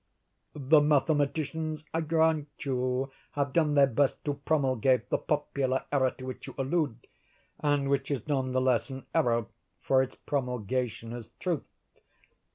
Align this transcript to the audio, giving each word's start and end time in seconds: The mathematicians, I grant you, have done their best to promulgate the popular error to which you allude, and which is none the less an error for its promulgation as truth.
The 0.55 0.81
mathematicians, 0.81 1.85
I 1.93 2.01
grant 2.01 2.47
you, 2.65 3.11
have 3.33 3.53
done 3.53 3.75
their 3.75 3.85
best 3.85 4.25
to 4.25 4.33
promulgate 4.33 5.11
the 5.11 5.19
popular 5.19 5.85
error 5.91 6.09
to 6.17 6.25
which 6.25 6.47
you 6.47 6.55
allude, 6.57 7.05
and 7.59 7.87
which 7.87 8.09
is 8.09 8.27
none 8.27 8.51
the 8.51 8.61
less 8.61 8.89
an 8.89 9.05
error 9.13 9.45
for 9.79 10.01
its 10.01 10.15
promulgation 10.15 11.13
as 11.13 11.29
truth. 11.39 11.67